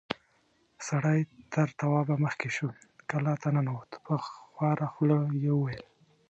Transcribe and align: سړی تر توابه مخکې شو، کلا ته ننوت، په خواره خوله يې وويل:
سړی 0.87 1.19
تر 1.53 1.67
توابه 1.79 2.15
مخکې 2.25 2.49
شو، 2.55 2.67
کلا 3.09 3.33
ته 3.41 3.47
ننوت، 3.55 3.91
په 4.05 4.13
خواره 4.25 4.87
خوله 4.93 5.17
يې 5.43 5.51
وويل: 5.55 5.83